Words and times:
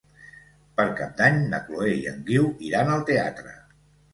Per 0.79 0.85
Cap 1.01 1.11
d'Any 1.19 1.37
na 1.53 1.59
Chloé 1.67 1.91
i 1.99 2.01
en 2.15 2.25
Guiu 2.31 2.51
iran 2.71 2.91
al 2.95 3.07
teatre. 3.11 3.57